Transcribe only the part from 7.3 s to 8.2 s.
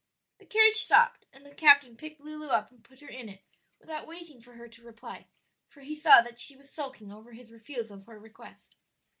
his refusal of her